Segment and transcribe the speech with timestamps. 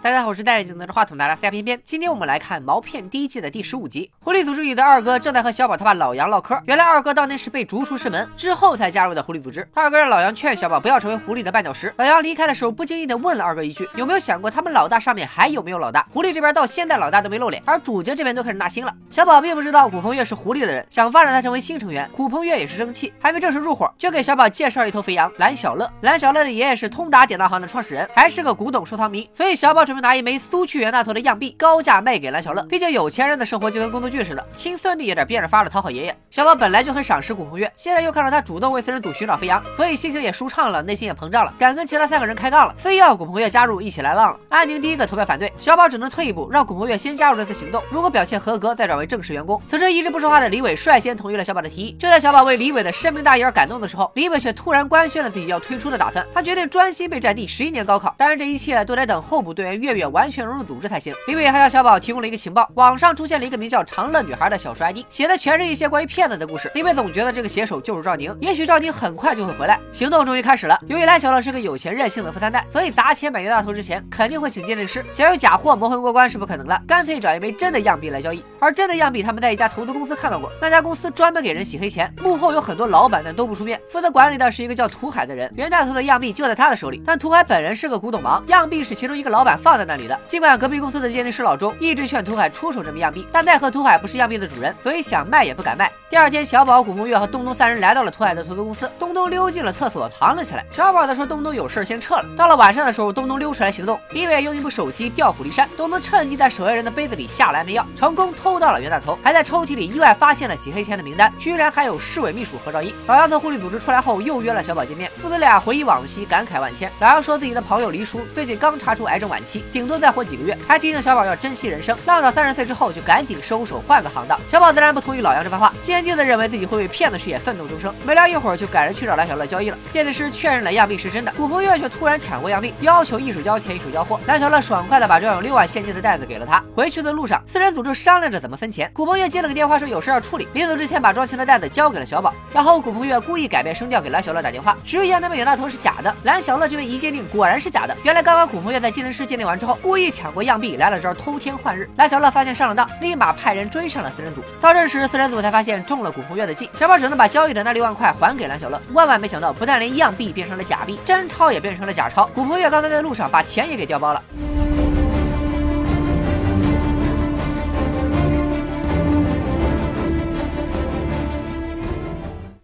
[0.00, 1.78] 大家好，我是戴着镜拿着话筒的拉斯加偏偏。
[1.82, 4.08] 今天我们来看《毛片》第一季的第十五集。
[4.20, 6.56] 狐狸组织里的二哥正在和小宝他爸老杨唠嗑。
[6.66, 9.68] 原来二哥当年是被逐出师门之后才加入的狐狸组织。
[9.74, 11.92] 二哥让老杨劝小宝不要成为狐狸的绊脚石。
[11.96, 18.94] 老杨离开的时候不经意的问了二哥一句：“有没有想过他们老大上面还有没有老大？”狐狸这边到现在老大都没露脸，而主角这边都开始纳新了。
[19.10, 22.08] 小宝并不知道古鹏月是狐狸的人，想发展他成为新成员。
[22.12, 25.90] 古鹏月也是生气，还没正式入伙就给小宝介绍了一头肥羊蓝小乐。
[26.02, 30.68] 蓝小乐的爷爷是通达典当行的创始人，还是个古董收藏迷，所以小宝准备拿一枚苏。
[30.68, 36.14] 去袁大头的样币高价卖给蓝小乐，毕竟有钱人的生活就跟宫斗剧似的，亲孙女也得变着法的讨好爷爷。
[36.30, 44.38] 小宝本来就很赏识古鹏月，现在又看到他主动为四人组寻找肥羊，所以心情也舒畅了，内心也膨胀了，敢跟其他三个人开杠了，非要古鹏月加入一起来浪了。
[44.50, 49.58] 安宁第一个投票反对，小宝只能退一步，让古鹏月先加入这次行动，如果表现合格再转为正式员工。
[49.66, 51.92] 此时一直不说话的李伟率先同意了小宝的提议。
[51.92, 58.14] 就在小宝为李伟的深明大义而感动的时候，李伟却突然官宣了自己要退出的打算，他决定专心备战第十一年高考。
[58.18, 61.14] 当然，这一切都得等候补队员月月完全融入组织才行。
[61.26, 61.38] 李。
[61.38, 66.68] 伟还向小宝提供了一个情报，网上出现了一个名叫长乐女孩的小说 ID，写的全是一些关于骗子的故事。
[66.74, 69.78] 李伟总觉得这个写手就是赵宁，也许赵宁很快就会回来。
[69.92, 70.76] 行动终于开始了。
[70.88, 75.04] 由于蓝小乐是个有钱任性的富三代，所以砸钱买冤大头之前肯定会请鉴定师。
[75.12, 78.42] 想用假货蒙混过关是不可能的，干脆找一枚真的样币来交易。
[78.58, 83.80] 而真的样币他们在一家投资公司看到过，那家公司专门给人洗黑钱，幕后有很多老板，但都不出面。
[83.88, 87.00] 负责管理的是一个叫涂海的人，袁大头的样币就在他的手里。
[87.06, 90.18] 但涂海本人是个古董盲，样币是其中一个老板放在那里的。
[90.26, 92.08] 尽管隔壁公司的鉴定师老周一直。
[92.08, 95.92] 劝涂海出手这枚样币，但奈何涂海不是样币的主人，所以想卖也不敢卖。
[96.08, 98.90] 第二天，小宝、古梦月和东东三人来到了涂海的投资公司。
[98.98, 100.64] 东东溜进了厕所，藏了起来。
[100.72, 102.24] 小宝则说东东有事先撤了。
[102.34, 105.68] 到了晚上的时候，东东溜出来行动，李伟用一部手机调虎离山。
[105.76, 112.94] 东东趁机在守夜人的杯子里下了安眠药，成功偷到了袁大头，还在抽屉里意外发现了洗黑钱的名单，居然还有市委秘书何兆一。
[113.06, 116.90] 老杨从护理组织出来后，又约了小宝见面，父子俩回忆往昔，感慨万千。
[117.00, 122.88] 老杨说自己的朋友黎叔最近刚查出癌症晚期，顶多再活几个月，还提醒小宝要珍惜人生，浪到三十岁之后。
[122.92, 124.40] 就赶紧收手，换个行当。
[124.48, 127.94] 小宝自然不同意老杨这番话，坚定的认为自己会为骗子事业奋斗终生。
[128.02, 129.76] 没聊一会儿，就赶人去找蓝小乐交易了。
[129.90, 134.18] 鉴定师确认了样币是真的，古鹏月却突然抢过样币，要求一手交钱一手交货。
[134.26, 136.64] 蓝小乐爽快的把装有六万现金的袋子给了他。
[136.74, 138.90] 回去的路上，四人组就商量着怎么分钱。
[138.94, 142.32] 古鹏月接了个电话，说有事要处理，临走之前把装钱的袋子交给了小宝。
[142.54, 146.16] 然后古鹏月故意改变声调给蓝小乐打电话，直言那枚袁大头是假的。
[146.22, 147.94] 蓝小乐这边一鉴定，果然是假的。
[148.02, 151.90] 原来刚刚古鹏月在鉴定师鉴定完之后，故意抢过样币，来了招偷天换日。
[151.96, 153.48] 蓝小乐发现上了当，立马派。
[153.58, 158.80] 人追上了四人组，到这时四人组才发现中了古红月的计，小宝只能把交易的那六万块还给蓝小乐。
[158.92, 162.30] 万万没想到，不但连样币变成了假币，真钞也变成了假钞。
[162.34, 164.22] 古红月刚才在路上把钱也给调包了。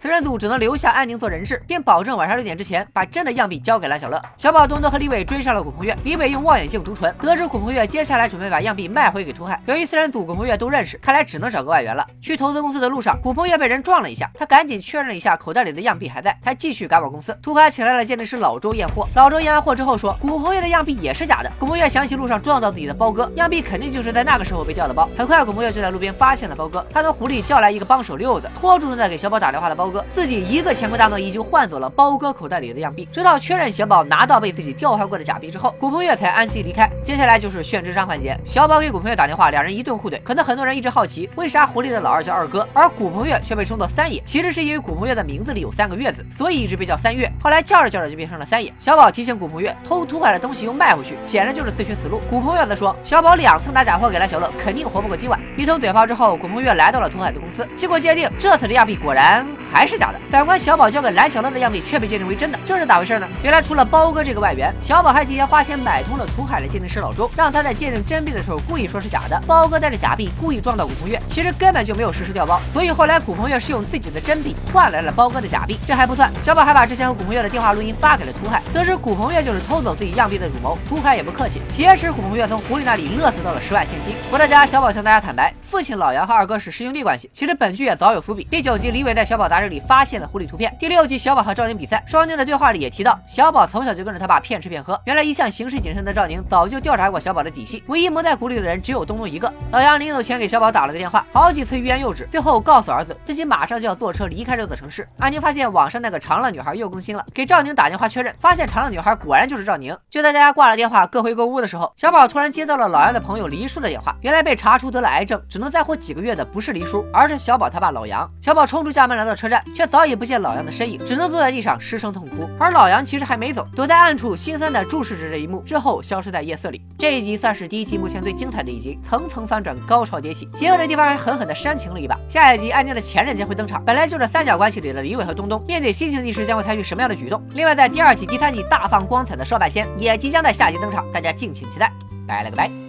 [0.04, 4.22] 四人组只能留下安宁做人质，并保证晚上六点之前把真的样币交给蓝小乐。
[4.37, 9.59] 小宝、东东和李伟追上了古鹏月，李伟用望远镜读唇，得知古鹏月接下来准备把样币卖回给涂海。
[9.65, 12.06] 由于四人组古鹏月都认识，看来只能找个外援了。
[12.20, 17.34] 去投资公司的路上，古鹏月被人撞了一下，他赶紧确认了一下口袋里的样币还在，才继续赶往公司。
[17.41, 21.50] 涂海请来了鉴定师老周验货，老周验完货之后说，古鹏月的样币也是假的。
[21.59, 25.09] 古鹏月想起路上撞到自己的包哥，样币肯定就是在那个时候被掉的包。
[25.16, 29.94] 很快，古鹏月就在路边发现了包哥，他从狐狸叫来一个帮手六子，拖住正在给小宝打电话的包哥。
[30.10, 36.91] 自己一个乾坤大挪移就换走了包哥口袋里的样币，直到确认小宝拿到被自己调换过的假币之后，古鹏月才安心离开。
[37.03, 40.21] 接下来就是炫智商环节，小宝给古鹏月打电话，两人一顿互怼。
[40.22, 44.22] 可能很多人一直好奇，为啥狐狸的老二叫二哥，而古鹏月却被称作三爷？
[44.25, 47.31] 其实是因为古鹏月的名字里有三个月字，所以一直被叫三月。
[47.43, 48.72] 后来叫着叫着就变成了三爷。
[48.78, 52.21] 小宝提醒古鹏月，偷涂海的东西又卖回去，显然就是自寻死路。
[52.31, 55.41] 古鹏月则说，小宝两次拿假货给蓝小乐，肯定活不过今晚。
[55.56, 60.19] 一通嘴炮之后，古鹏月来到了涂海的公司，经过鉴定，这次的样币果然还是假的。
[60.31, 63.28] 反观小宝交给蓝小乐的样币却被鉴定为真的，这是咋回事呢？
[63.43, 69.41] 原来除了包哥这个外援，小宝还提前花钱买通了涂海的鉴定师老周，让他在鉴定真币的时候故意说是假的。
[69.47, 75.78] 包哥带着假币故意撞到古鹏月，其实根本就没有实施调包，所以后来古鹏月是用自己的真币换来了包哥的假币。
[75.87, 84.15] 这还不算，小宝还把之前和古鹏月的电话录音发给了涂海，得知古鹏月就是偷走自己样币的主谋，涂海也不客气，挟持古鹏月从狐狸那里勒索到了十万现金。
[84.31, 87.28] 回到家，小宝向大家坦白，父亲老杨和二哥是师兄弟关系。
[87.33, 91.04] 其实本剧也早有伏笔，第九集李伟在小宝杂志里发现了狐狸图片，第六。
[91.15, 94.98] 小宝和赵宁比赛，双宁的对话里也提到，小宝从小就跟着他爸骗吃骗喝。
[95.04, 99.53] 原来一向行事谨慎的赵宁早就调查过小宝的底细，唯一蒙在鼓里的人只有东东一个。
[99.71, 105.06] 老杨临走前给小宝打了个电话，好几次欲言又止，最后告诉儿子自己马上就要坐车离开这座城市。
[105.18, 109.94] 安宁发现网上那个长乐女孩又更新了，给赵宁打电话确认，发现长乐女孩果然就是赵宁。
[110.09, 118.26] 就在大家挂了电话各回各屋的时候，小宝突然接到了老杨的朋友黎叔的电话，原来被查出得了癌症，只能再活几个月的不是黎叔，而是小宝他爸老杨。
[118.41, 119.64] 小宝冲出家门来到车站。
[119.72, 122.49] 却早已不见老杨的身影，只能坐在地上失声痛哭。
[122.59, 126.83] 而老杨其实还没走，躲在暗处心酸的注视着这一幕，之后消失在夜色里。
[126.99, 132.19] 这一集算是第一集目前最精彩的一集，层层反转，高潮迭起，结尾的地方还狠狠的煽情了一把。
[132.28, 137.43] 下一集案件的前任将会登场，本来就是三角关系里的李伟和东东，面对新情帝时将会采取什么样的举动？
[137.53, 141.93] 另外，在第二季、第三季大放光彩的少半仙也即将在下集登场，大家敬请期待。
[142.27, 142.84] 拜了个拜。